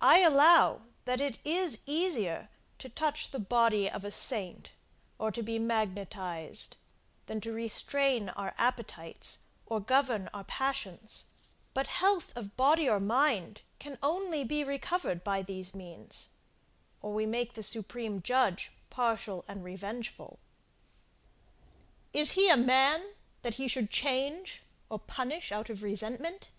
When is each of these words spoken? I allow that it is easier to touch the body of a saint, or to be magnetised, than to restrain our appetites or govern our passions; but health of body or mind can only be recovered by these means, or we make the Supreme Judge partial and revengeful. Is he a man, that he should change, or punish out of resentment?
I 0.00 0.20
allow 0.20 0.82
that 1.04 1.20
it 1.20 1.40
is 1.44 1.80
easier 1.84 2.48
to 2.78 2.88
touch 2.88 3.32
the 3.32 3.40
body 3.40 3.90
of 3.90 4.04
a 4.04 4.12
saint, 4.12 4.70
or 5.18 5.32
to 5.32 5.42
be 5.42 5.58
magnetised, 5.58 6.76
than 7.26 7.40
to 7.40 7.52
restrain 7.52 8.28
our 8.28 8.54
appetites 8.56 9.40
or 9.66 9.80
govern 9.80 10.30
our 10.32 10.44
passions; 10.44 11.24
but 11.74 11.88
health 11.88 12.32
of 12.36 12.56
body 12.56 12.88
or 12.88 13.00
mind 13.00 13.62
can 13.80 13.98
only 14.00 14.44
be 14.44 14.62
recovered 14.62 15.24
by 15.24 15.42
these 15.42 15.74
means, 15.74 16.28
or 17.00 17.12
we 17.12 17.26
make 17.26 17.54
the 17.54 17.64
Supreme 17.64 18.22
Judge 18.22 18.70
partial 18.90 19.44
and 19.48 19.64
revengeful. 19.64 20.38
Is 22.12 22.32
he 22.34 22.48
a 22.48 22.56
man, 22.56 23.14
that 23.42 23.54
he 23.54 23.66
should 23.66 23.90
change, 23.90 24.62
or 24.88 25.00
punish 25.00 25.50
out 25.50 25.68
of 25.68 25.82
resentment? 25.82 26.52